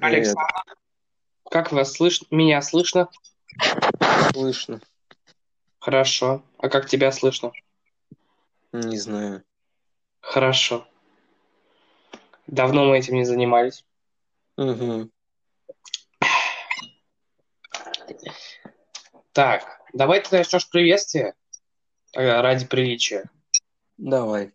[0.00, 0.28] Привет.
[0.28, 0.76] Александр,
[1.50, 2.26] как вас слышно?
[2.30, 3.10] Меня слышно?
[4.32, 4.80] Слышно.
[5.78, 6.42] Хорошо.
[6.56, 7.52] А как тебя слышно?
[8.72, 9.44] Не знаю.
[10.20, 10.88] Хорошо.
[12.46, 13.84] Давно мы этим не занимались.
[14.56, 15.10] Угу.
[19.32, 21.34] Так, давай ты начнешь приветствие
[22.14, 23.28] э, ради приличия.
[23.98, 24.54] Давай.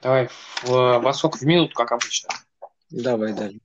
[0.00, 1.38] Давай в, во сколько?
[1.38, 2.28] В минуту, как обычно.
[2.90, 3.60] Давай, далее.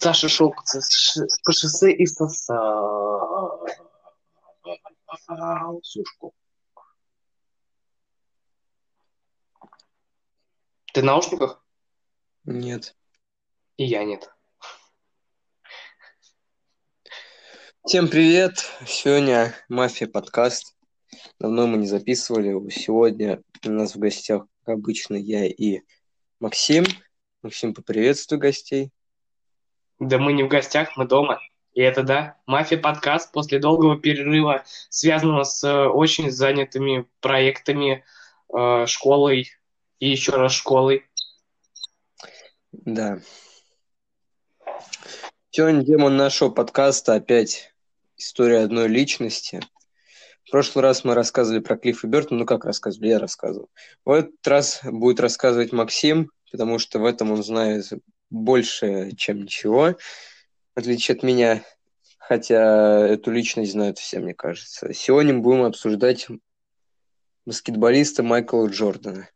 [0.00, 3.68] Саша шел по шоссе и сосал
[5.82, 6.32] сушку.
[10.94, 11.64] Ты в наушниках?
[12.44, 12.94] Нет.
[13.76, 14.32] И я нет.
[17.84, 18.64] Всем привет.
[18.86, 20.76] Сегодня Мафия подкаст.
[21.40, 22.70] Давно мы не записывали.
[22.70, 25.80] Сегодня у нас в гостях, как обычно, я и
[26.38, 26.84] Максим.
[27.42, 28.92] Максим, поприветствуй гостей.
[29.98, 31.40] Да мы не в гостях, мы дома.
[31.74, 38.04] И это да, Мафия подкаст после долгого перерыва, связанного с э, очень занятыми проектами,
[38.52, 39.50] э, школой
[39.98, 41.04] и еще раз школой.
[42.72, 43.20] Да.
[45.50, 47.72] Сегодня тема нашего подкаста опять
[48.16, 49.60] история одной личности.
[50.44, 53.68] В прошлый раз мы рассказывали про Клиффа Бертона, ну как рассказывали, я рассказывал.
[54.04, 57.84] В этот раз будет рассказывать Максим, потому что в этом он знает
[58.30, 59.96] больше, чем ничего,
[60.74, 61.64] в отличие от меня,
[62.18, 64.92] хотя эту личность знают все, мне кажется.
[64.92, 66.28] Сегодня мы будем обсуждать
[67.46, 69.28] баскетболиста Майкла Джордана.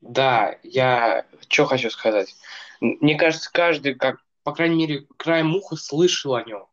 [0.00, 2.36] Да, я что хочу сказать.
[2.80, 6.66] Мне кажется, каждый, как, по крайней мере, краем уха слышал о нем.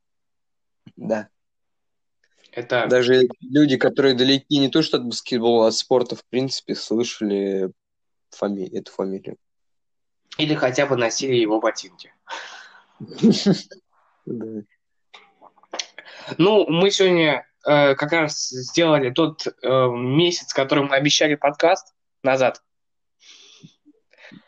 [0.96, 1.30] Да.
[2.52, 6.76] Это Даже люди, которые далеки не то что от баскетбола, а от спорта, в принципе,
[6.76, 7.72] слышали
[8.30, 9.38] фами- эту фамилию.
[10.38, 12.14] Или хотя бы носили его ботинки.
[14.28, 14.64] Да.
[16.40, 22.64] Ну, мы сегодня э, как раз сделали тот э, месяц, который мы обещали подкаст назад.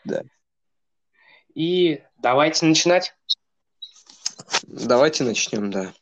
[0.02, 0.24] Да.
[1.54, 3.14] И давайте начинать.
[4.64, 5.92] Давайте начнем, да.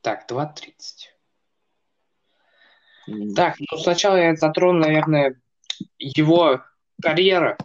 [0.00, 0.72] Так, 2.30.
[3.08, 5.40] М, Так, ну сначала я затрону, наверное,
[5.98, 6.62] его
[7.00, 7.56] карьера.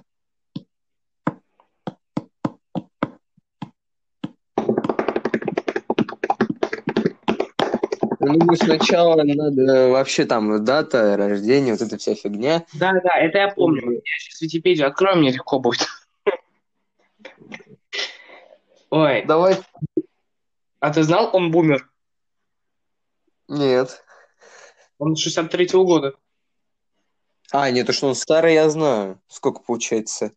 [8.19, 12.65] Ну, сначала надо вообще там дата рождения, вот эта вся фигня.
[12.73, 13.91] Да, да, это я помню.
[13.93, 15.87] Я сейчас Википедию открою, мне легко будет.
[18.89, 19.57] Ой, Давай.
[20.79, 21.89] а ты знал, он бумер?
[23.47, 24.03] Нет.
[24.97, 26.13] Он 63-го года.
[27.51, 29.21] А, нет, то, что он старый, я знаю.
[29.27, 30.31] Сколько получается?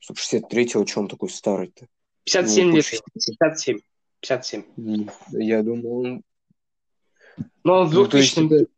[0.00, 1.86] Стоп, 63-го, что он такой старый-то?
[2.24, 2.84] 57 Ну, лет.
[2.84, 3.02] почти.
[3.38, 3.78] 57.
[4.20, 4.64] 57.
[4.76, 6.22] М, Я думал, он...
[7.64, 8.68] Но он в Ну, то есть 2000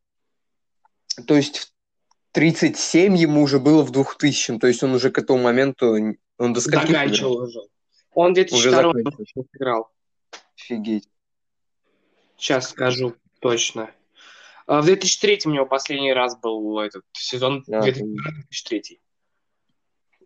[1.27, 1.73] То есть в
[2.33, 5.97] 37 ему уже было в 2000 то есть он уже к этому моменту...
[6.39, 7.61] Он до скольки заканчивал уже.
[8.12, 9.47] Он в Уже 2002 заканчивал.
[9.53, 9.93] играл.
[10.56, 11.09] Офигеть.
[12.37, 13.91] Сейчас скажу точно.
[14.67, 19.01] А В 2003 у него последний раз был этот сезон А, 2003.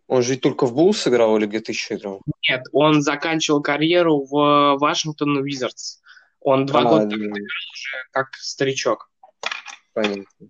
[0.07, 2.21] Он же только в Буллс играл или где-то еще играл?
[2.49, 5.99] Нет, он заканчивал карьеру в Вашингтон Уизардс.
[6.39, 7.17] Он два А, года да,
[8.11, 9.11] как старичок.
[9.93, 10.47] понятно.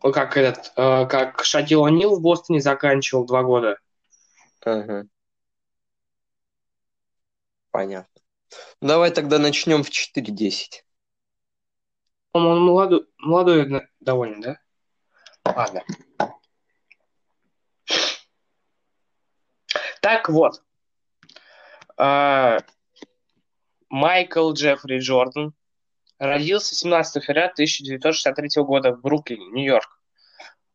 [0.00, 3.78] Как этот, э, как Шакил О'Нил в Бостоне заканчивал два года.
[4.64, 5.06] Ага.
[7.72, 8.22] Понятно.
[8.80, 10.84] Давай тогда начнем в 4.10.
[12.32, 14.60] По-моему, Он молодой, молодой довольно, да?
[15.44, 15.82] Ладно.
[20.00, 20.62] Так вот.
[21.96, 22.58] А,
[23.88, 25.54] Майкл Джеффри Джордан
[26.18, 30.00] родился 17 февраля 1963 года в Бруклине, Нью-Йорк.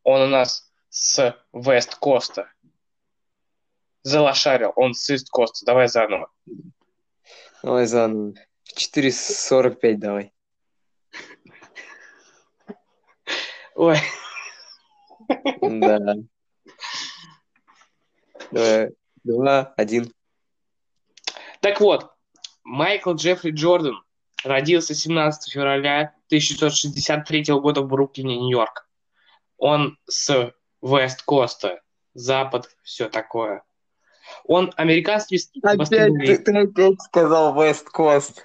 [0.02, 2.52] Он у нас с Вест-Коста.
[4.02, 5.64] Залошарил, он с Ист-Коста.
[5.64, 6.30] Давай заново.
[7.62, 8.34] Давай заново.
[8.64, 10.33] В 4.45 давай.
[13.74, 13.98] Ой,
[15.62, 16.14] Да.
[18.50, 18.90] Давай.
[19.24, 20.12] Два, один.
[21.60, 22.10] Так вот,
[22.62, 24.02] Майкл Джеффри Джордан
[24.44, 28.86] родился 17 февраля 1963 года в Бруклине, Нью-Йорк.
[29.56, 31.80] Он с Вест-Коста,
[32.12, 33.62] Запад, все такое.
[34.44, 36.44] Он американский Опять ты, баскетболист.
[36.44, 38.36] ты опять сказал Coast.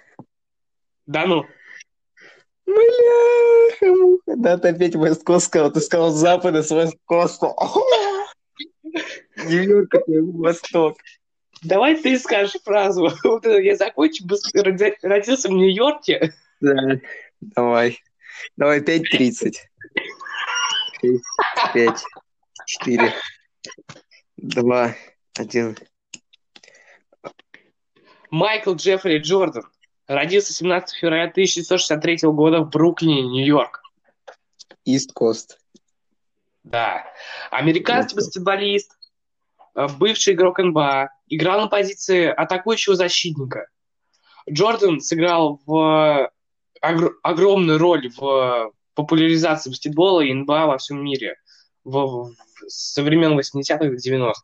[1.05, 1.45] Да ну.
[2.69, 4.36] Бляха, муха.
[4.38, 5.71] Да, ты опять West Coast сказал.
[5.71, 6.71] Ты сказал запада с
[7.10, 7.42] Coast.
[9.45, 10.98] Нью-Йорк это восток.
[11.62, 13.10] Давай ты скажешь фразу.
[13.24, 14.24] Вот Я закончу,
[15.01, 16.33] родился в Нью-Йорке.
[16.62, 17.00] Да,
[17.42, 18.00] давай.
[18.56, 19.56] Давай 5.30.
[21.01, 21.24] 6,
[21.74, 22.04] 5,
[22.66, 23.13] 4,
[24.38, 24.95] 2,
[25.38, 25.77] 1.
[28.30, 29.63] Майкл Джеффри Джордан
[30.09, 33.81] родился 17 февраля 1963 года в Бруклине, Нью-Йорк.
[35.15, 35.57] Coast.
[36.63, 37.06] Да.
[37.51, 38.97] Американский баскетболист,
[39.75, 43.67] э, бывший игрок НБА, играл на позиции атакующего защитника.
[44.50, 46.31] Джордан сыграл в
[46.81, 51.35] огр- огромную роль в популяризации баскетбола и НБА во всем мире
[51.83, 52.33] в, в-
[52.67, 54.41] со времен 80-х до 90-х.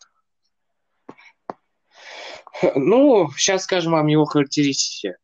[2.75, 5.15] Ну, сейчас скажем вам его характеристики.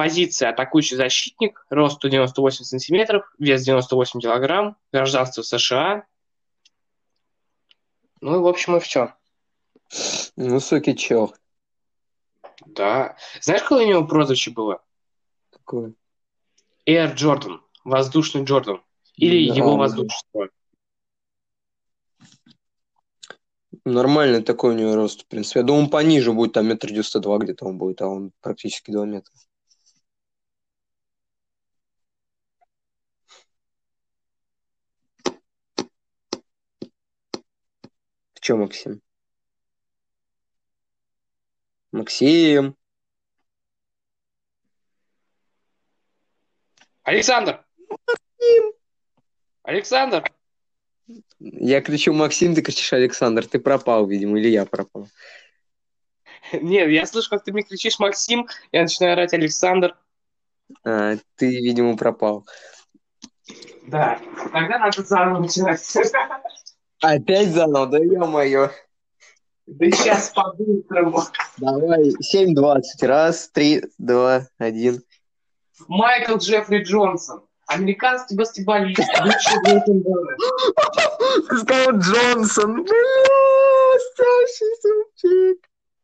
[0.00, 6.06] Позиция атакующий защитник, рост 198 сантиметров, вес 98 килограмм, гражданство США.
[8.22, 9.12] Ну и, в общем, и все.
[10.36, 11.34] Высокий чел.
[12.64, 13.18] Да.
[13.42, 14.82] Знаешь, какое у него прозвище было?
[15.50, 15.92] Такой.
[16.88, 17.58] Air Jordan.
[17.84, 18.82] Воздушный Джордан.
[19.16, 19.54] Или Да.
[19.54, 20.48] его воздушество.
[23.84, 25.60] Нормальный такой у него рост, в принципе.
[25.60, 28.92] Я думаю, он пониже будет, там метр девяносто два где-то он будет, а он практически
[28.92, 29.34] два метра.
[38.50, 39.00] Чё, Максим?
[41.92, 42.74] Максим?
[47.04, 47.64] Александр!
[49.62, 50.24] Александр!
[51.38, 53.46] Я кричу Максим, ты кричишь Александр.
[53.46, 55.06] Ты пропал, видимо, или я пропал.
[56.52, 59.96] Нет, я слышу, как ты мне кричишь Максим, я начинаю орать Александр.
[60.82, 62.44] А, ты, видимо, пропал.
[63.86, 64.20] Да,
[64.52, 65.96] тогда надо заново начинать.
[67.00, 67.86] Опять заново?
[67.86, 68.70] Да ё-моё.
[69.66, 71.22] Да сейчас по-быстрому.
[71.58, 72.82] Давай, 7-20.
[73.02, 75.02] Раз, три, два, один.
[75.88, 77.42] Майкл Джеффри Джонсон.
[77.66, 80.36] Американский баскетболист, бывший НБА.
[81.48, 82.86] Ты сказал Джонсон.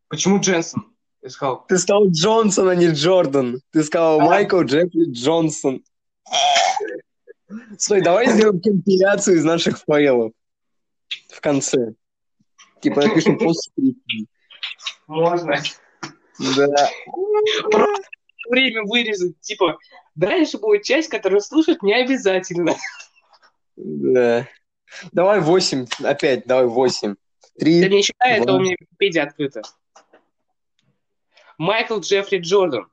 [0.09, 0.85] Почему Дженсон?
[1.27, 1.65] Сказал.
[1.67, 3.61] Ты сказал Джонсон, а не Джордан.
[3.73, 4.25] Ты сказал А.
[4.25, 5.83] Майкл Джеффри Джонсон.
[7.77, 10.33] Стой, давай сделаем компиляцию из наших файлов.
[11.47, 11.95] В конце.
[12.81, 14.27] Типа напишем постскриптум.
[15.07, 15.63] Можно.
[16.57, 16.91] Да.
[18.51, 19.39] Время вырезать.
[19.43, 19.79] Типа,
[20.17, 22.75] дальше будет часть, которую слушать не обязательно.
[23.77, 24.49] Да.
[25.13, 25.87] Давай 8.
[26.03, 27.15] Опять, давай 8.
[27.61, 27.91] Ты 3.
[27.91, 28.57] не считай, это Два.
[28.57, 29.63] у меня Википедия открыта.
[31.59, 32.91] Майкл Джеффри Джордан.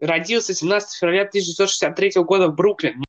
[0.00, 3.04] Родился 17 февраля 1963 года в Бруклин.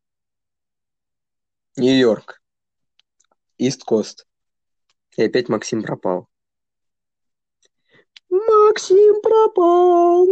[1.78, 2.40] Нью-Йорк.
[3.58, 4.28] Ист Кост.
[5.18, 6.28] И опять Максим пропал.
[8.30, 10.28] Максим пропал.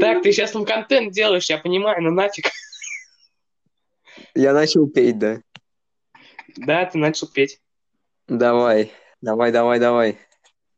[0.00, 2.46] Так, ты сейчас там контент делаешь, я понимаю, но нафиг.
[4.34, 5.42] Я начал петь, да.
[6.56, 7.60] Да, ты начал петь.
[8.28, 10.18] Давай, давай, давай, давай.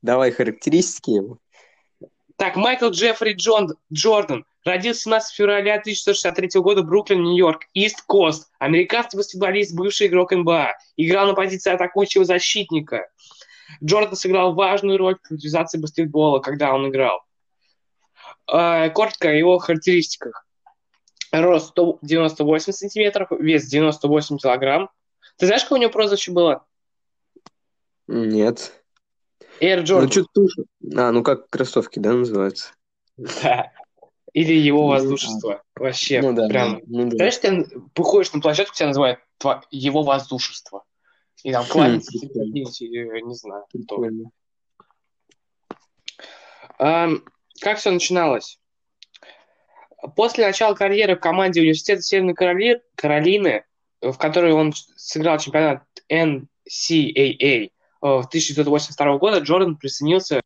[0.02, 1.38] Давай характеристики его.
[2.36, 7.64] Так, Майкл Джеффри Джон, Джордан Родился 17 февраля 1963 года в Бруклин, Нью-Йорк.
[7.74, 8.50] Ист Кост.
[8.58, 10.72] Американский баскетболист, бывший игрок НБА.
[10.96, 13.08] Играл на позиции атакующего защитника.
[13.82, 17.20] Джордан сыграл важную роль в популяризации баскетбола, когда он играл.
[18.50, 20.46] Э, Коротко о его характеристиках.
[21.30, 24.88] Рост 198 сантиметров, вес 98 килограмм.
[25.36, 26.64] Ты знаешь, какое у него прозвище было?
[28.06, 28.72] Нет.
[29.60, 30.10] Air Ну, Jordan.
[30.10, 30.62] что туша?
[30.96, 32.72] А, ну как кроссовки, да, называются?
[33.16, 33.70] Да.
[34.34, 35.62] Или его Ну, воздушество.
[35.76, 36.82] Вообще, Ну да, прям.
[36.86, 37.16] ну да.
[37.16, 39.20] Знаешь, ты выходишь на площадку, тебя называют
[39.70, 40.84] его воздушество.
[41.44, 42.46] И там кланяются прикольно.
[42.46, 44.04] какие-нибудь, э, не знаю, кто.
[46.78, 47.22] Ам,
[47.60, 48.58] Как все начиналось?
[50.16, 53.64] После начала карьеры в команде университета Северной Кароли- Каролины,
[54.02, 56.44] в которой он сыграл чемпионат NCAA
[57.66, 57.68] э,
[58.00, 60.42] в 1982 года, Джордан присоединился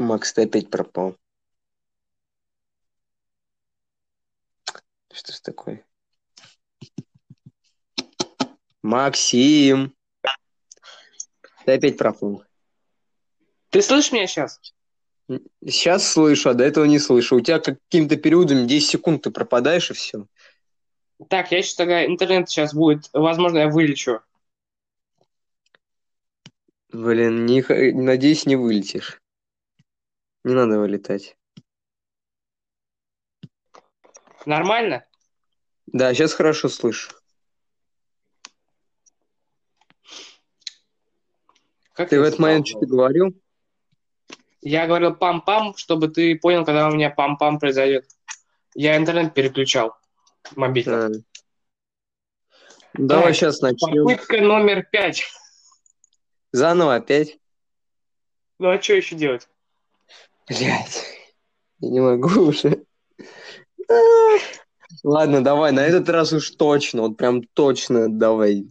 [0.00, 1.14] Макс, ты опять пропал.
[5.12, 5.84] Что ж такое?
[8.82, 9.94] Максим!
[11.66, 12.44] Ты опять пропал.
[13.68, 14.58] Ты слышишь меня сейчас?
[15.62, 17.36] Сейчас слышу, а до этого не слышу.
[17.36, 20.26] У тебя каким-то периодом 10 секунд ты пропадаешь и все.
[21.28, 23.10] Так, я сейчас тогда интернет сейчас будет.
[23.12, 24.22] Возможно, я вылечу.
[26.90, 29.20] Блин, не, надеюсь, не вылетишь.
[30.44, 31.36] Не надо вылетать.
[34.46, 35.04] Нормально?
[35.86, 37.10] Да, сейчас хорошо слышу.
[41.92, 43.38] Как Ты в этот момент что-то говорил?
[44.62, 48.06] Я говорил пам-пам, чтобы ты понял, когда у меня пам-пам произойдет.
[48.74, 49.96] Я интернет переключал.
[50.56, 51.06] Мобильно.
[51.06, 51.10] А.
[52.94, 54.04] Давай Так, сейчас начнем.
[54.04, 55.24] Попытка номер пять.
[56.52, 57.38] Заново опять.
[58.58, 59.48] Ну а что еще делать?
[60.50, 61.04] Блять,
[61.78, 62.84] я не могу уже.
[65.04, 68.66] Ладно, давай, на этот раз уж точно, вот прям точно давай.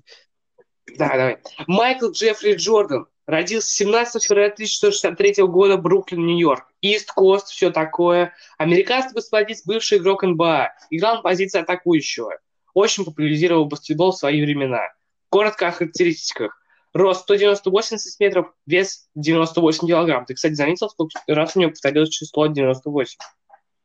[0.98, 1.38] Да, давай.
[1.67, 6.65] Майкл Джеффри Джордан родился 17 февраля 1963 года, Бруклин, Нью-Йорк.
[6.81, 8.33] Ист Кост, все такое.
[8.57, 10.74] Американский баскетболист, бывший игрок НБА.
[10.89, 12.39] Играл на позиции атакующего.
[12.74, 14.89] Очень популяризировал баскетбол в свои времена.
[15.29, 16.62] Коротко о характеристиках.
[16.93, 20.25] Рост 198 сантиметров, вес 98 килограмм.
[20.25, 23.17] Ты, кстати, заметил, сколько раз у него повторилось число 98?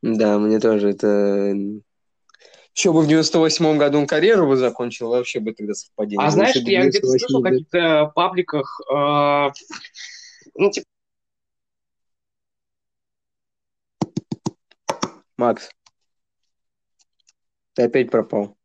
[0.01, 1.53] Да, мне тоже это...
[2.73, 6.25] Еще бы в 98-м году он карьеру бы закончил, вообще бы тогда совпадение.
[6.25, 9.51] А знаешь, бы я где-то 98 слышал в каких-то пабликах, э,
[10.55, 10.85] ну, типа,
[15.37, 15.69] Макс,
[17.73, 18.57] ты опять пропал.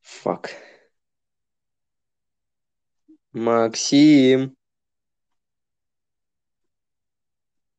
[0.00, 0.50] Фак.
[3.32, 4.56] Максим.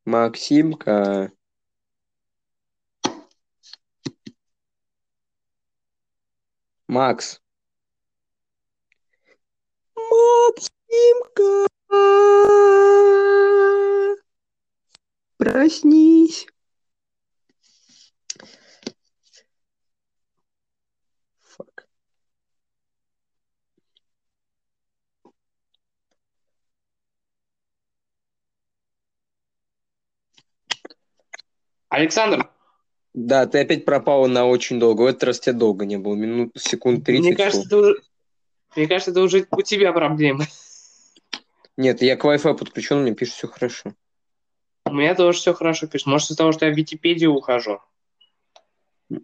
[0.05, 1.31] Максимка.
[6.88, 7.39] Макс.
[9.95, 11.67] Максимка.
[15.38, 16.48] Проснись.
[31.93, 32.50] Александр,
[33.13, 35.03] Да, ты опять пропала на очень долго.
[35.03, 36.15] В этот раз тебя долго не было.
[36.15, 37.23] Минут, секунд 30.
[37.23, 38.01] мне кажется, это уже,
[38.75, 40.47] мне кажется, это уже у тебя проблемы.
[41.77, 43.93] Нет, я к Wi-Fi подключен, мне пишет все хорошо.
[44.85, 46.07] У меня тоже все хорошо пишет.
[46.07, 47.79] Может, из-за того, что я в Википедию ухожу.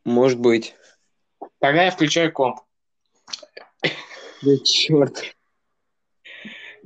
[0.05, 0.75] Может быть.
[1.57, 2.59] Тогда я включаю комп.
[4.43, 5.23] Да черт.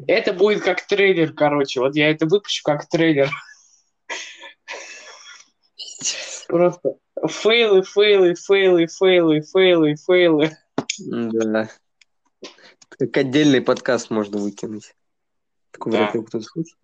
[0.07, 1.81] Это будет как трейлер, короче.
[1.81, 3.29] Вот я это выпущу как трейлер.
[6.48, 10.57] Просто фейлы, фейлы, фейлы, фейлы, фейлы, фейлы.
[11.00, 11.69] Да.
[12.89, 14.95] Как отдельный подкаст можно выкинуть.
[15.72, 15.98] Такой Да.
[16.00, 16.77] вряд ли кто-то слушает.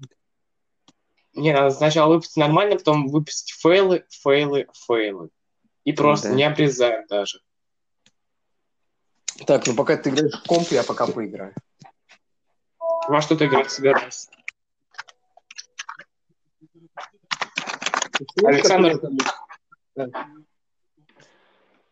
[1.35, 5.29] Не, надо сначала выпустить нормально, потом выпустить фейлы, фейлы, фейлы.
[5.83, 6.35] И просто Да.
[6.35, 7.41] не обрезать даже.
[9.45, 11.53] Так, ну пока ты играешь в комп, я пока поиграю.
[13.07, 14.29] Во что ты играть собираешься?
[18.43, 18.99] Александр.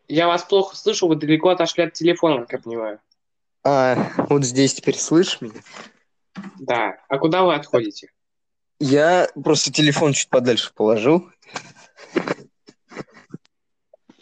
[0.08, 3.00] Я вас плохо слышу, вы далеко отошли от телефона, как я понимаю.
[3.64, 5.60] А, вот здесь теперь слышишь меня?
[6.58, 6.96] Да.
[7.08, 8.10] А куда вы отходите?
[8.80, 11.28] Я просто телефон чуть подальше положил.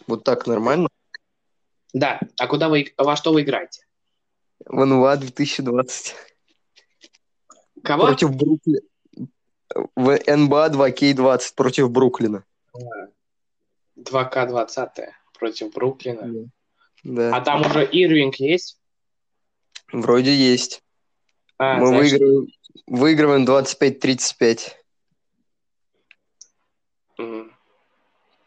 [0.07, 0.89] Вот так нормально.
[1.93, 2.19] Да.
[2.39, 3.85] А куда вы, во что вы играете?
[4.65, 6.15] В НВА 2020.
[7.83, 8.07] Кого?
[8.07, 8.79] Против Бруклина.
[9.95, 12.43] В НБА 2К20 против Бруклина.
[13.97, 14.89] 2К20
[15.37, 16.49] против Бруклина.
[17.03, 17.35] Да.
[17.35, 18.79] А там уже Ирвинг есть?
[19.91, 20.83] Вроде есть.
[21.57, 22.47] А, Мы значит, выигрываем,
[22.87, 24.75] выигрываем 25-35.
[27.19, 27.51] м,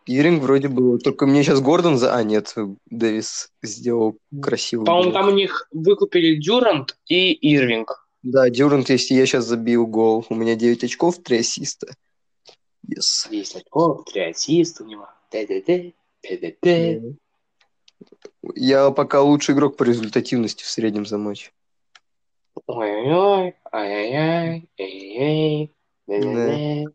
[0.07, 0.99] Иринг вроде был.
[0.99, 2.15] Только мне сейчас Гордон за...
[2.15, 2.55] А, нет,
[2.87, 8.09] Дэвис сделал красивый По-моему, там у них выкупили Дюрант и Ирвинг.
[8.23, 10.27] Да, Дюрант, если я сейчас забил гол.
[10.29, 11.95] У меня 9 очков, 3 ассиста.
[12.87, 13.31] Yes.
[13.31, 15.09] 10 очков, 3 ассиста у него.
[15.31, 17.03] Т-т-т, т-т-т.
[18.55, 21.53] Я пока лучший игрок по результативности в среднем за матч.
[22.67, 25.75] Ой-ой-ой, ай-яй-яй, эй-эй,
[26.07, 26.93] да-да-да.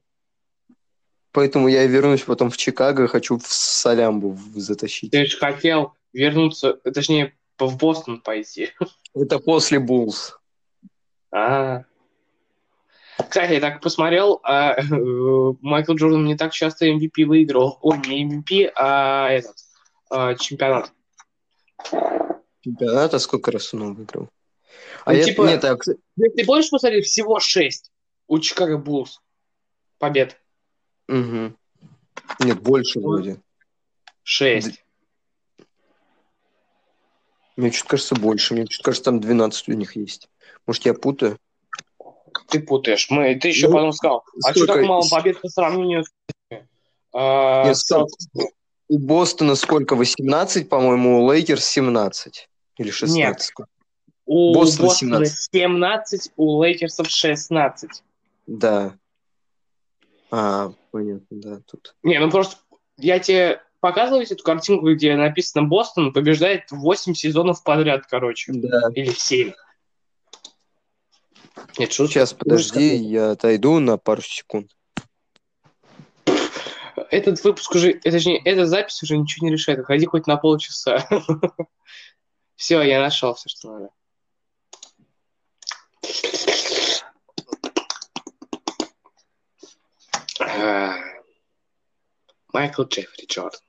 [1.31, 5.11] Поэтому я вернусь потом в Чикаго, хочу в Салямбу в- затащить.
[5.11, 8.69] Ты же хотел вернуться, точнее, в Бостон пойти.
[9.13, 10.39] Это после Буллс.
[11.37, 11.83] А.
[13.17, 14.75] Кстати, я так посмотрел, а,
[15.61, 17.77] Майкл Джордан не так часто MVP выиграл.
[17.81, 19.55] Ой, не MVP, а этот,
[20.09, 20.93] а, чемпионат.
[22.61, 24.29] Чемпионат, а сколько раз он выиграл?
[25.03, 27.91] А Ну, я- типа- Нет, а, Ты, помнишь, посмотри, всего 6
[28.27, 29.21] у Чикаго Буллс
[29.99, 30.39] побед.
[31.09, 31.57] мгм.
[32.39, 33.41] Нет, больше вроде.
[34.23, 34.84] Шесть.
[37.55, 38.53] Мне что-то кажется больше.
[38.53, 40.29] Мне что-то кажется, там 12 у них есть.
[40.65, 41.39] Может, я путаю?
[42.49, 43.09] Ты путаешь.
[43.09, 46.09] Мы, ты еще Ну, потом сказал, а что так мало побед по сравнению с...
[47.13, 48.07] а, Нет, с-.
[48.87, 49.95] У Бостона сколько?
[49.95, 52.49] 18, по-моему, у Лейкерс 17.
[52.77, 53.53] Или 16.
[54.25, 55.49] у Бостон Бостона 17.
[55.53, 58.03] 17, у Лейкерсов 16.
[58.47, 58.95] Да.
[60.29, 61.95] А, понятно, да, тут.
[62.03, 62.57] Не, ну просто
[62.97, 68.51] я тебе показываю эту картинку, где написано Бостон побеждает 8 сезонов подряд, короче.
[68.51, 68.89] Да.
[68.95, 69.53] Или 7.
[71.77, 72.13] Нет, шутка.
[72.13, 74.71] Сейчас, подожди, я отойду на пару секунд.
[77.11, 79.85] Этот выпуск уже, точнее, эта запись уже ничего не решает.
[79.85, 81.07] Ходи хоть на полчаса.
[82.55, 83.89] Все, я нашел все, что надо.
[90.39, 90.95] А,
[92.51, 93.61] Майкл Джеффри Джордан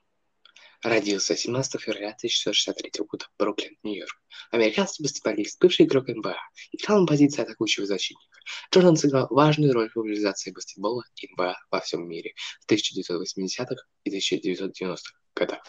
[0.82, 4.20] родился 17 февраля 1963 года в Бруклин, Нью-Йорк.
[4.50, 6.36] Американский баскетболист, бывший игрок НБА,
[6.72, 8.38] играл на позиции атакующего защитника.
[8.72, 14.16] Джордан сыграл важную роль в популяризации баскетбола и НБА во всем мире в 1980-х и
[14.16, 15.62] 1990-х годах.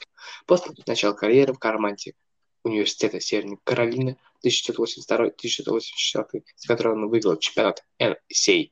[0.45, 2.13] После начала карьеры в команде
[2.63, 8.69] Университета Северной Каролины 1982-1984, с которой он выиграл чемпионат NCAA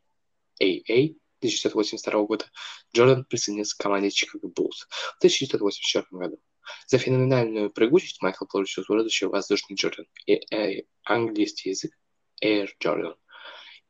[1.45, 2.45] 1982 года,
[2.93, 6.39] Джордан присоединился к команде Чикаго Буллс в 1984 году.
[6.87, 11.91] За феноменальную прыгучесть Майкл получил прозвище «Воздушный Джордан» и э, английский язык
[12.43, 13.15] Air Jordan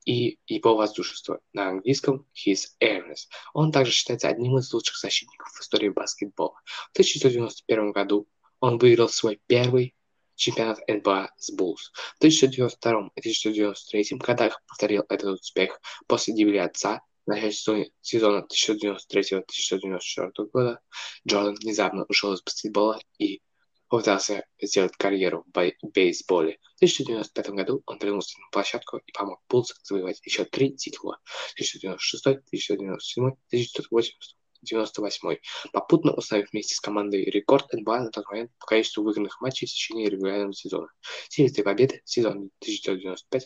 [0.06, 3.28] и его воздушество на английском His Airness.
[3.54, 6.60] Он также считается одним из лучших защитников в истории баскетбола.
[6.66, 8.28] В 1991 году
[8.60, 9.96] он выиграл свой первый
[10.36, 11.92] чемпионат НБА с Буллс.
[12.16, 18.46] В 1992 и 1993 годах повторил этот успех после гибели отца в начале сезона- сезона
[18.48, 20.80] 1993-1994 года.
[21.28, 23.42] Джордан внезапно ушел из баскетбола и
[23.88, 26.60] попытался сделать карьеру в бей- бейсболе.
[26.76, 31.20] В 1995 году он вернулся на площадку и помог Буллс завоевать еще три титула.
[31.56, 33.38] 1996, 1997,
[34.66, 35.38] 1998.
[35.72, 39.72] Попутно установив вместе с командой рекорд НБА на тот момент по количеству выигранных матчей в
[39.72, 40.88] течение регулярного сезона.
[41.30, 43.42] 73 победы в сезоне 1995-96.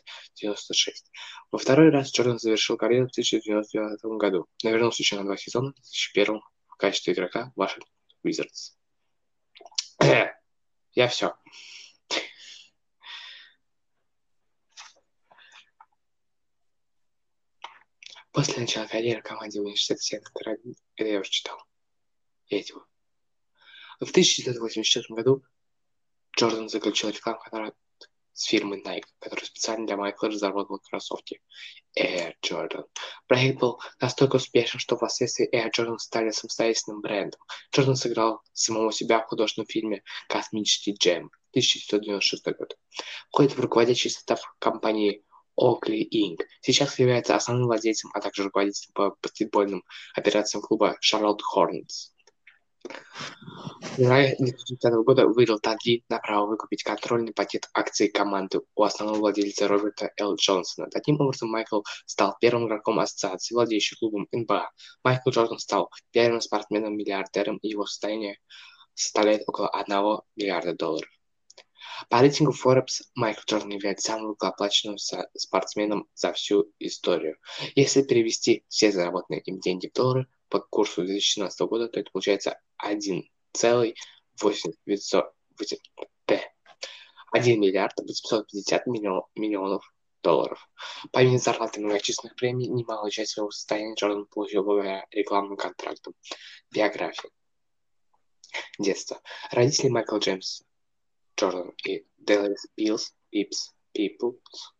[1.51, 5.71] Во второй раз Джордан завершил карьеру в 1999 году, но вернулся еще на два сезона
[5.71, 7.91] в 2001 в качестве игрока Вашингтон
[8.25, 8.75] Wizards.
[10.93, 11.33] Я все.
[18.31, 21.57] После начала карьеры в команде университета Каролины, это я уже читал,
[22.47, 22.85] я вот.
[23.99, 25.43] В 1984 году
[26.37, 27.77] Джордан заключил рекламный контракт
[28.33, 31.41] с фирмой Nike, которая специально для Майкла разработала кроссовки
[31.97, 32.85] Air Jordan.
[33.27, 37.41] Проект был настолько успешен, что впоследствии Air Jordan стали самостоятельным брендом.
[37.73, 42.77] Джордан сыграл самого себя в художественном фильме «Космический джем» 1996 год.
[43.29, 45.25] Входит в руководящий состав компании
[45.59, 46.39] Oakley Inc.
[46.61, 49.83] Сейчас является основным владельцем, а также руководителем по баскетбольным
[50.15, 52.11] операциям клуба Hornets.
[52.81, 59.19] В феврале 2005 года выиграл торги на право выкупить контрольный пакет акций команды у основного
[59.19, 60.35] владельца Роберта Л.
[60.35, 60.89] Джонсона.
[60.89, 64.71] Таким образом, Майкл стал первым игроком ассоциации, владеющей клубом НБА.
[65.03, 68.37] Майкл Джордан стал первым спортсменом-миллиардером, и его состояние
[68.93, 71.09] составляет около 1 миллиарда долларов.
[72.07, 77.37] По рейтингу Forbes Майкл Джордан является самым высокооплаченным со- спортсменом за всю историю.
[77.75, 82.59] Если перевести все заработанные им деньги в доллары по курсу 2017 года, то это получается
[82.83, 83.93] 1,8
[87.31, 90.67] 1 миллиард 850 миллион- миллионов долларов.
[91.11, 96.13] Помимо зарплаты многочисленных премий, немалую часть своего состояния Джордан получил благодаря рекламным контрактам.
[96.71, 97.29] Биография.
[98.79, 99.21] Детство.
[99.51, 100.63] Родители Майкл Джеймс
[101.39, 104.73] Джордан и Деларис Пилс, Пипс, Пиплс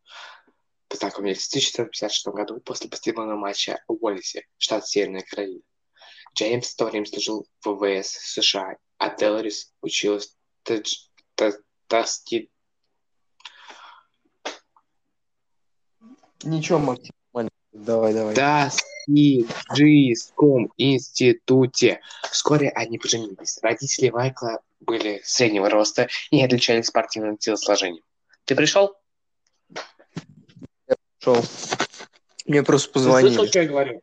[0.89, 5.62] познакомились в 1956 году после баскетбольного матча в Уоллисе, штат Северная Каролина.
[6.36, 10.82] Джеймс в то время служил в ВВС США, а Деларис училась в
[11.88, 12.50] Таски-
[16.43, 17.13] Ничего, Максим.
[17.72, 18.36] Давай, давай.
[18.36, 22.02] Таскиджийском институте.
[22.32, 23.60] Вскоре они поженились.
[23.62, 28.04] Родители Майкла были среднего роста и не отличались спортивным телосложением.
[28.46, 28.96] Ты пришел?
[31.20, 31.44] Шел.
[32.46, 33.48] Мне просто Ты слышал, позвонили.
[33.48, 34.02] что я говорю?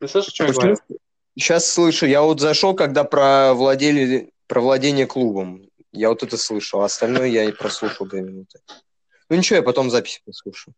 [0.00, 0.76] Ты слышал, что я говорю?
[1.36, 2.06] Сейчас слышу.
[2.06, 4.32] Я вот зашел, когда про, владели...
[4.46, 5.68] про владение клубом.
[5.92, 6.80] Я вот это слышал.
[6.80, 8.60] а Остальное я и прослушал две минуты.
[9.28, 10.74] Ну ничего, я потом запись послушаю.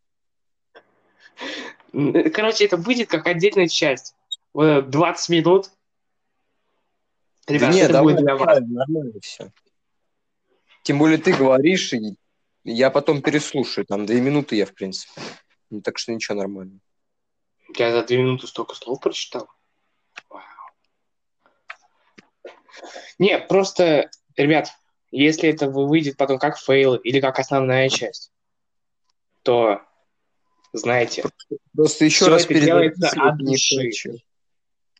[1.92, 4.14] Короче, это выйдет как отдельная часть.
[4.52, 5.70] Вот это 20 минут.
[7.50, 8.60] Ребят, нет, это давай, будет для вас.
[8.60, 9.52] нормально, все.
[10.82, 12.14] Тем более ты говоришь, и
[12.64, 13.84] я потом переслушаю.
[13.86, 15.20] Там две минуты я, в принципе.
[15.70, 16.80] Ну, так что ничего, нормально.
[17.76, 19.48] Я за две минуты столько слов прочитал.
[20.28, 20.42] Вау.
[23.18, 24.70] Не, просто, ребят,
[25.10, 28.32] если это вы- выйдет потом как фейл или как основная часть,
[29.42, 29.82] то
[30.72, 31.24] знаете,
[31.74, 34.22] Просто еще раз делается перезаписывать от души.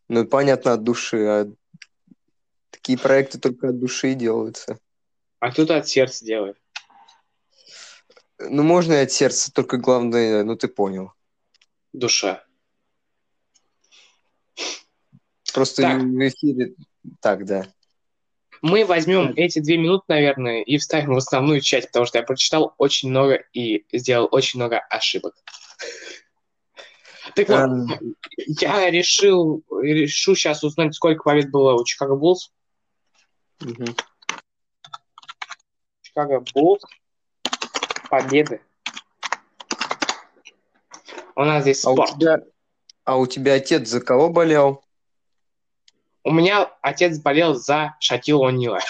[0.09, 1.25] Ну, понятно, от души.
[1.27, 1.53] А
[2.71, 4.79] такие проекты только от души и делаются.
[5.39, 6.57] а кто-то от сердца делает.
[8.39, 11.13] Ну, можно и от сердца, только главное, ну, ты понял.
[11.93, 12.45] Душа.
[15.53, 16.03] Просто Так.
[16.03, 16.75] в эфире
[17.21, 17.67] так, да.
[18.63, 22.75] Мы возьмем эти две минуты, наверное, и вставим в основную часть, потому что я прочитал
[22.77, 25.35] очень много и сделал очень много ошибок.
[27.35, 27.99] Так вот,
[28.61, 32.53] я решил, решу сейчас узнать, сколько побед было у Чикаго Буллс.
[33.61, 33.95] Мгм.
[36.03, 36.83] Чикаго Буллс.
[38.11, 38.61] Победы.
[41.37, 42.11] У нас здесь А у спорт.
[42.13, 42.39] тебя,
[43.05, 44.85] а у тебя отец за кого болел?
[46.25, 48.81] У меня отец болел за Шатила О'Нила.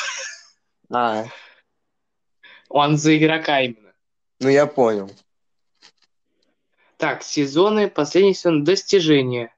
[0.92, 1.26] А,
[2.68, 3.92] Он за игрока именно.
[4.40, 5.10] ну я понял.
[6.96, 9.54] Так, сезоны, последний сезон, достижения.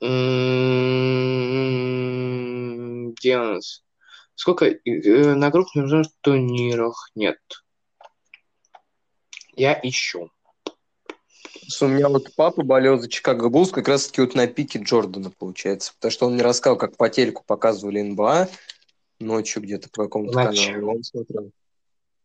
[0.00, 1.97] М, Где у
[3.24, 3.82] нас?
[4.34, 7.10] Сколько э, на крупных международных турнирах?
[7.14, 7.38] Нет.
[9.56, 10.30] Я ищу.
[11.80, 15.92] У меня вот папа болел за Чикаго Буллс как раз-таки вот на пике Джордана, получается.
[15.94, 18.48] Потому что он мне рассказал, как по телеку показывали НБА
[19.20, 20.90] ночью где-то по какому-то каналу.
[20.92, 21.50] Он смотрел.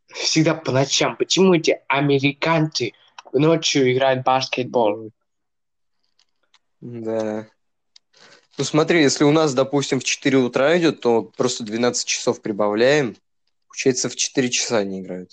[0.07, 1.17] Всегда по ночам.
[1.17, 2.93] Почему эти американцы
[3.33, 5.11] ночью играют в баскетбол?
[6.81, 7.47] Да.
[8.57, 13.15] Ну смотри, если у нас, допустим, в 4 утра идет, то просто 12 часов прибавляем.
[13.67, 15.31] Получается, в 4 часа они играют.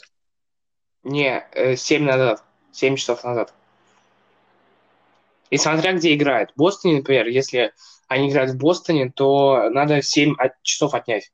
[1.02, 2.42] Не, э, 7 назад.
[2.72, 3.52] 7 часов назад.
[5.50, 6.52] И смотря где играют.
[6.52, 7.72] В Бостоне, например, если
[8.08, 11.30] они играют в Бостоне, то надо 7 от- часов отнять.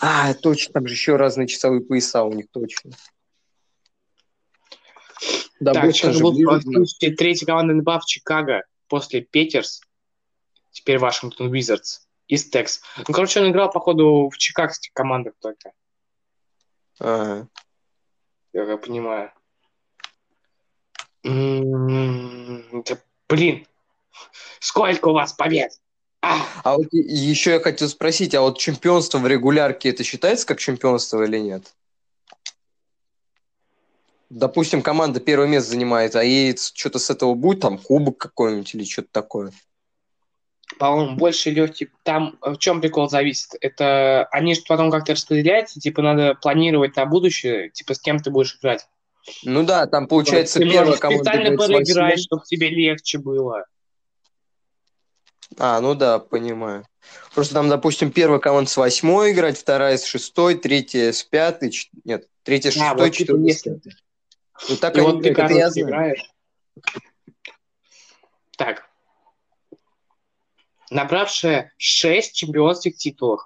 [0.00, 2.92] А, точно, там же еще разные часовые пояса у них, точно.
[5.58, 9.82] Да, так, Чикаго же случае третья команда НБА в Чикаго после Петерс,
[10.70, 12.82] теперь Вашингтон Визардс, из Текс.
[13.08, 15.72] Ну, короче, он играл, походу, в чикагских командах только,
[16.98, 17.48] Ага.
[18.52, 19.32] я как понимаю.
[21.22, 23.66] Да, блин,
[24.58, 25.72] сколько у вас побед?
[26.22, 30.58] А, А вот еще я хотел спросить, а вот чемпионство в регулярке это считается как
[30.58, 31.74] чемпионство или нет?
[34.28, 38.84] Допустим, команда первое место занимает, а ей что-то с этого будет, там кубок какой-нибудь или
[38.84, 39.52] что-то такое.
[40.80, 41.90] По-моему, больше легкий.
[42.04, 43.50] Там э, в чем прикол зависит?
[43.60, 48.30] Это они же потом как-то распределяются, типа надо планировать на будущее, типа с кем ты
[48.30, 48.88] будешь играть.
[49.44, 53.66] Ну да, там получается ты первая команда специально проиграть, чтобы тебе легче было.
[55.58, 56.86] А, ну да, понимаю.
[57.34, 61.90] Просто там, допустим, первая команда с восьмой играть, вторая с шестой, третья с пятой, чет-
[62.04, 63.16] нет, третья с Да, шестой, вот
[63.60, 63.90] типа.
[64.70, 65.86] Ну так И они вот ты, это я знаю.
[65.86, 66.30] играешь.
[68.56, 68.89] Так.
[70.90, 73.42] Набравшая 6 чемпионских титулов.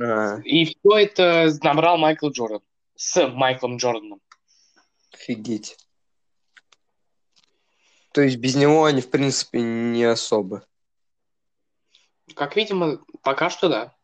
[0.00, 2.60] А, И все это набрал Майкл Джордан.
[2.96, 4.20] С Майклом Джорданом.
[5.12, 5.76] офигеть.
[8.12, 10.66] То есть без него они, в принципе, не особо.
[12.34, 13.94] Как видимо, пока что да.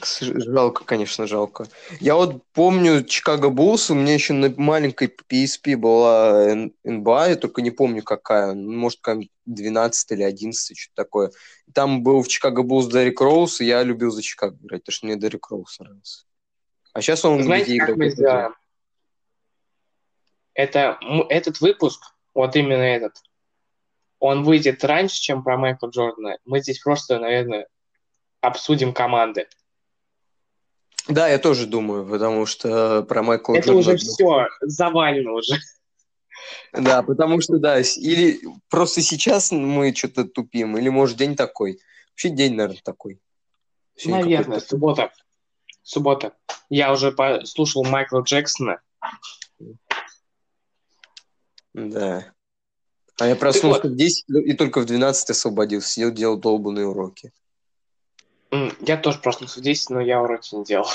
[0.00, 1.66] Жалко, конечно, жалко.
[1.98, 7.62] Я вот помню Чикаго Буллс, у меня еще на маленькой PSP была НБА, я только
[7.62, 11.32] не помню какая, ну, может, какая 12 или 11, что-то такое.
[11.74, 15.06] Там был в Чикаго Буллс Дерек Роуз, и я любил за Чикаго играть, потому что
[15.06, 16.24] мне Дерек Роуз нравился.
[16.92, 18.54] А сейчас он Знаете, где как мы сделаем?
[20.54, 22.02] Это, этот выпуск,
[22.34, 23.14] вот именно этот,
[24.20, 26.38] он выйдет раньше, чем про Майкла Джордана.
[26.44, 27.66] Мы здесь просто, наверное,
[28.40, 29.48] обсудим команды.
[31.08, 35.56] Да, я тоже думаю, потому что про Майкла Это Джордана- уже все завалено уже.
[36.72, 41.80] Да, потому что, да, или просто сейчас мы что-то тупим, или, может, день такой.
[42.10, 43.20] Вообще день, наверное, такой.
[43.96, 45.12] Сегодня Наверное, суббота.
[45.82, 46.34] Суббота.
[46.68, 48.80] Я уже послушал Майкла Джексона.
[51.72, 52.32] Да.
[53.18, 53.92] А я проснулся вот.
[53.92, 55.88] в 10 и только в 12 освободился.
[55.88, 57.32] Сидел, делал долбанные уроки.
[58.50, 60.88] Я тоже в 10, но я уроки не делал.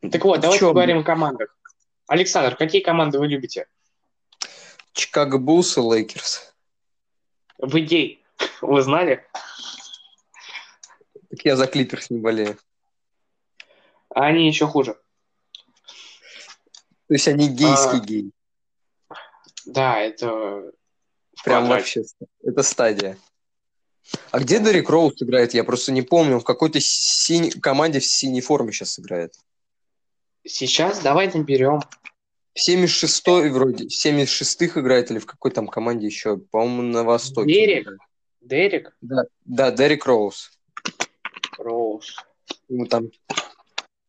[0.00, 1.56] Так вот, давайте поговорим о командах.
[2.06, 3.66] Александр, какие команды вы любите?
[4.92, 6.54] Чикаго Буллс и Лейкерс.
[7.58, 8.24] Вы гей.
[8.60, 9.26] Вы знали?
[11.30, 12.58] Так я за Клиперс не болею.
[14.10, 14.94] А они еще хуже.
[17.06, 18.32] То есть они гейский А, гей.
[19.66, 20.72] Да, это
[21.44, 22.02] Прям вообще.
[22.42, 23.18] Это стадия.
[24.30, 25.54] А где Дерек Роуз играет?
[25.54, 26.38] Я просто не помню.
[26.38, 29.34] В какой-то синей команде в синей форме сейчас играет.
[30.44, 31.80] Сейчас давай наберем.
[32.54, 36.36] В 76-й вроде, в 76-х играет или в какой там команде еще?
[36.36, 37.52] По-моему, на Востоке.
[37.52, 37.88] Дерек?
[38.40, 40.50] Дерек Да, да, Дерек Роуз.
[41.58, 42.16] Роуз.
[42.68, 43.10] Ему там...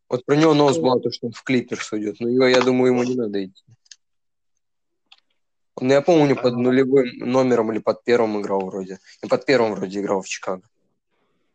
[0.09, 2.17] Вот про него новость была, то, что он в Клиперс уйдет.
[2.19, 3.63] Но его, я думаю, ему не надо идти.
[5.75, 8.99] Он, я помню, под нулевым номером или под первым играл вроде.
[9.21, 10.63] И под первым вроде играл в Чикаго.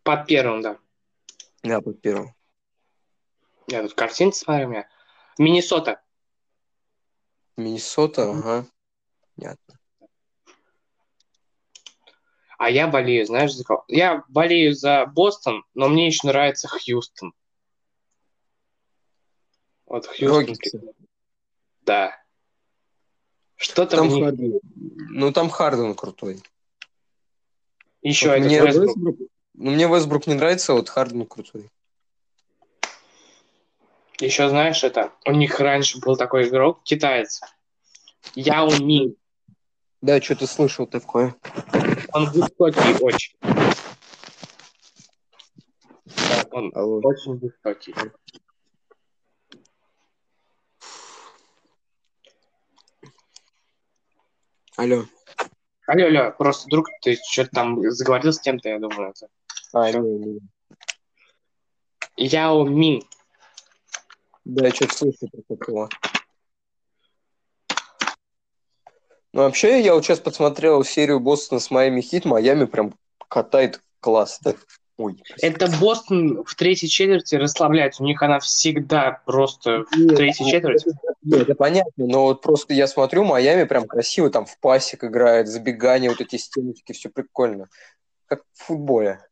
[0.02, 0.78] Под первым, да.
[1.62, 2.34] Да, под первым.
[3.66, 4.88] Я тут картинки смотрю у меня.
[5.38, 6.02] Миннесота.
[7.56, 8.66] Миннесота, ага.
[9.36, 9.78] Понятно.
[12.58, 13.84] А я болею, знаешь, за кого?
[13.88, 17.32] Я болею за Бостон, но мне еще нравится Хьюстон.
[19.86, 20.40] Вот Хьюстон.
[20.40, 20.80] Рокетсы.
[21.82, 22.22] Да.
[23.60, 24.24] Что-то Там них...
[24.24, 24.60] Харден.
[25.10, 26.42] Ну, там Харден крутой.
[28.00, 28.96] Еще Вот этот мне, Вестбрук.
[28.96, 29.16] Вестбрук,
[29.52, 31.68] ну, мне Вестбрук не нравится, а вот Харден крутой.
[34.18, 37.42] Еще знаешь, это у них раньше был такой игрок, китаец.
[38.34, 39.14] Яо Мин.
[40.00, 41.36] Да, что-то слышал такое.
[42.14, 43.36] Он высокий очень.
[46.06, 47.00] Да, он Алло.
[47.04, 47.94] очень высокий.
[54.80, 55.04] Алло.
[55.86, 59.10] Алло, алло, просто вдруг ты что-то там заговорил с кем-то, я думаю.
[59.10, 59.28] Это.
[59.74, 60.40] А, не, не.
[62.16, 63.02] Яо Мин.
[64.46, 65.88] Да, я что-то слышал про такого.
[69.34, 72.24] Ну, вообще, я вот сейчас посмотрел серию Бостона с Майами Хит.
[72.24, 72.94] Майами прям
[73.28, 74.54] катает классно.
[75.00, 75.16] Ой.
[75.40, 78.02] Это Бостон в третьей четверти расслабляется.
[78.02, 80.90] У них она всегда просто в Нет, третьей четверти.
[81.22, 85.48] Нет, это понятно, но вот просто я смотрю, Майами прям красиво там в пасик играет,
[85.48, 87.70] забегание, вот эти стеночки, все прикольно.
[88.26, 89.26] Как в футболе.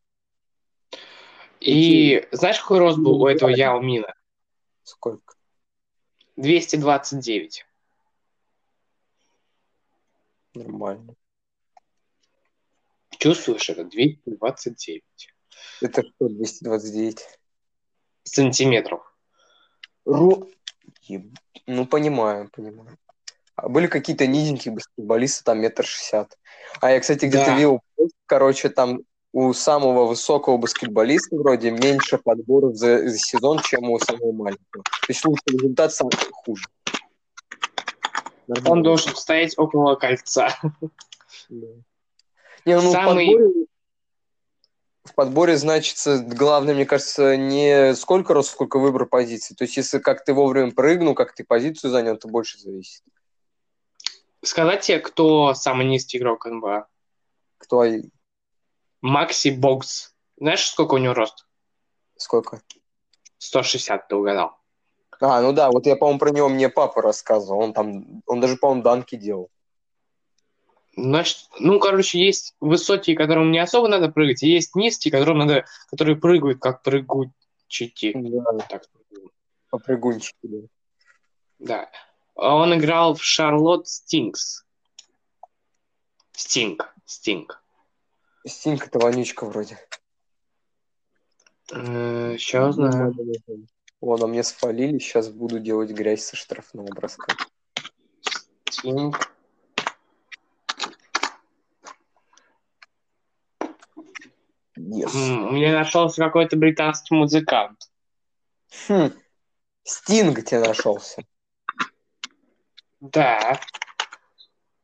[1.59, 4.11] И знаешь, какой рост был у этого Яо Мина?
[4.81, 5.35] Сколько?
[6.35, 7.63] 229.
[10.55, 11.13] Нормально.
[13.19, 13.83] Чувствуешь это?
[13.83, 15.03] 229
[15.81, 17.19] Это что, 229?
[18.23, 19.01] сантиметров.
[20.05, 20.47] Ру...
[21.03, 21.35] Еб-
[21.67, 22.97] Ну, понимаю, понимаю.
[23.55, 26.37] А были какие-то низенькие баскетболисты, там метр шестьдесят.
[26.81, 27.55] А я, кстати, где-то Да.
[27.55, 27.81] видел,
[28.27, 28.99] короче, там
[29.33, 34.83] у самого высокого баскетболиста вроде меньше подборов за, за сезон, чем у самого маленького.
[34.83, 36.65] То есть лучший результат сам хуже.
[38.65, 40.55] Он должен стоять около кольца.
[41.49, 41.67] Да.
[42.65, 43.65] Не, ну Самый- подборе...
[45.09, 49.55] В подборе значится, главное, мне кажется, не сколько рост, сколько выбор позиций.
[49.55, 53.01] То есть, если как ты вовремя прыгнул, как ты позицию занял, то больше зависит.
[54.43, 56.87] Сказать тебе, кто самый низкий игрок НБА?
[57.57, 57.83] Кто
[59.01, 60.13] Макси Бокс.
[60.37, 61.45] Знаешь, сколько у него рост?
[62.17, 62.61] сколько?
[63.39, 64.57] 160, ты угадал.
[65.21, 67.59] А, ну да, вот я, по-моему, про него мне папа рассказывал.
[67.61, 69.49] Он там, он даже, по-моему, данки делал.
[70.95, 75.65] Значит, ну, короче, есть высокие, которым не особо надо прыгать, и есть низкие, которым надо,
[75.89, 78.13] которые прыгают как прыгучики.
[78.15, 78.83] Да, Так,
[79.69, 80.35] попрыгунчики.
[80.43, 80.67] Да.
[81.59, 81.89] да.
[82.35, 84.65] А Он играл в Шарлотт Стингс.
[86.31, 86.93] Стинг.
[87.05, 87.61] Стинг.
[88.47, 89.77] Стинг это вонючка вроде.
[91.67, 93.13] Сейчас Ну, знаю.
[94.01, 97.35] Вон, а мне спалили, сейчас буду делать грязь со штрафного броска.
[98.69, 99.31] Стинг.
[104.79, 105.13] Yes.
[105.13, 107.91] М, Мне нашелся какой-то британский музыкант.
[108.87, 109.11] Хм.
[109.83, 111.23] Стинг тебе нашелся.
[113.01, 113.59] Да.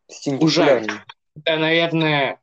[0.10, 1.00] Стинг популярный.
[1.36, 2.42] Это, наверное,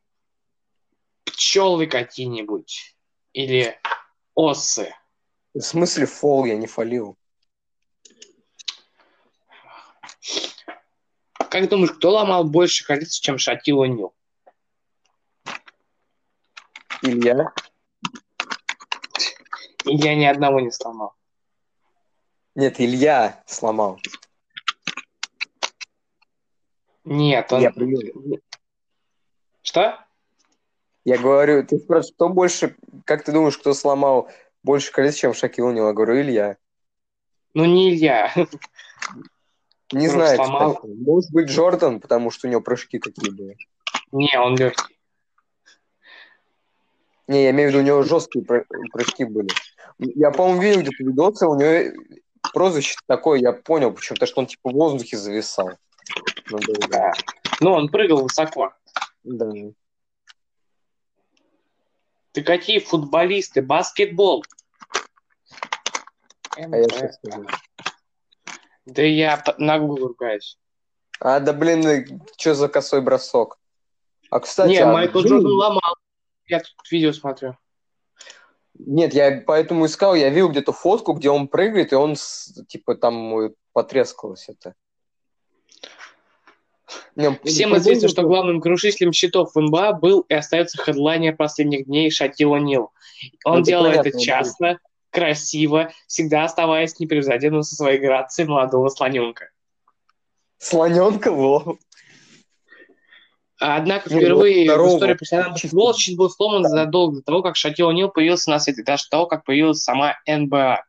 [1.24, 2.96] пчелы какие-нибудь.
[3.34, 3.78] Или
[4.34, 4.94] осы.
[5.52, 7.18] В смысле фол, я не фалил.
[11.50, 14.14] Как думаешь, кто ломал больше колец, чем Шатил О'Нил?
[17.02, 17.52] Илья?
[19.84, 21.14] И я ни одного не сломал.
[22.54, 23.98] Нет, Илья сломал.
[27.04, 27.60] Нет, он...
[27.60, 28.38] Я привел.
[29.62, 29.98] Что?
[31.04, 34.30] Я говорю, ты спрашиваешь, кто больше, как ты думаешь, кто сломал
[34.62, 35.88] больше колец, чем Шакил О'Нил?
[35.88, 36.56] Я говорю, Илья.
[37.54, 38.32] Ну, не Илья.
[39.92, 40.76] Не знаю, сломал.
[40.76, 40.92] кстати.
[40.92, 43.56] Может быть, Джордан, потому что у него прыжки какие были.
[44.12, 44.98] Не, он легкий.
[47.28, 49.48] Не, я имею в виду, у него жесткие пры- прыжки были.
[49.98, 51.94] Я, по-моему, видел где-то видосы, у него
[52.52, 55.70] прозвище такое, я понял, почему, потому что он типа в воздухе зависал.
[56.50, 56.58] Ну,
[56.90, 57.12] да.
[57.60, 58.72] Ну, он прыгал высоко.
[59.22, 59.50] Да.
[62.32, 63.62] Ты какие футболисты?
[63.62, 64.44] Баскетбол.
[66.56, 67.46] А я что скажу?
[68.86, 70.58] Да я на Google ругаюсь.
[71.20, 73.58] А, да блин, что за косой бросок?
[74.30, 75.96] А, кстати, Не, а Майкл Джордан ломал.
[76.52, 77.56] Я тут видео смотрю.
[78.74, 82.14] Нет, я поэтому искал, я видел где-то фотку, где он прыгает, и он,
[82.68, 84.74] типа, там э, потрескалось это.
[87.16, 92.10] Не, Всем известно, что главным крушителем счетов в НБА был и остается хедлайнер последних дней
[92.10, 92.88] Шакил О'Нил.
[93.46, 98.90] Он Ну, это делал понятно, это часто, красиво, всегда оставаясь непревзойденным со своей грацией молодого
[98.90, 99.48] слоненка.
[100.58, 101.78] Слоненка, во.
[103.64, 107.54] Однако Ну, впервые здорово, в истории профессионального футбола щит был сломан задолго до того, как
[107.54, 110.84] Шакил О'Нил появился на свет, и даже до того, как появилась сама НБА.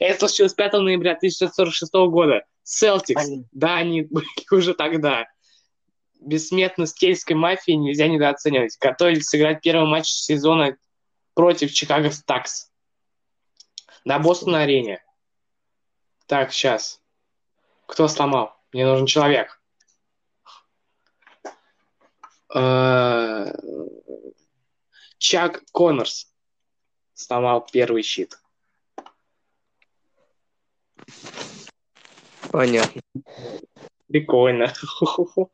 [0.00, 2.42] Это случилось 5 ноября 1946 года.
[2.64, 5.26] Селтикс, да, они были уже тогда.
[6.20, 8.76] Бессмертность кельтской мафии нельзя недооценивать.
[8.80, 10.76] Готовились сыграть первый матч сезона
[11.34, 12.68] против Чикаго Стакс
[14.04, 15.00] на Бостон-арене.
[16.26, 17.00] Так, сейчас.
[17.86, 18.56] Кто сломал?
[18.72, 19.61] Мне нужен человек.
[22.54, 23.52] Э,
[25.18, 26.32] Чак Коннорс
[27.14, 28.38] сломал первый щит.
[32.50, 33.00] Понятно.
[34.08, 34.72] Прикольно.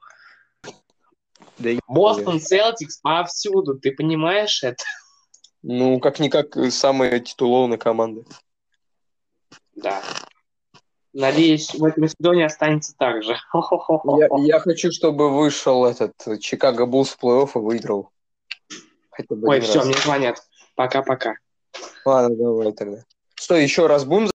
[1.59, 4.85] Да Бостон Селтикс повсюду, ты понимаешь это?
[5.63, 8.23] Ну, как-никак, самая титулованная команда.
[9.75, 10.01] Да.
[11.19, 13.37] Надеюсь, в этом сезоне останется так же.
[13.53, 18.13] Я, я хочу, чтобы вышел этот э, Чикаго Буллс в плей-офф и выиграл.
[19.29, 19.87] Ой, все, раз.
[19.87, 20.41] мне звонят.
[20.77, 21.35] Пока-пока.
[22.05, 22.99] Ладно, давай тогда.
[23.35, 24.31] Что, еще раз будем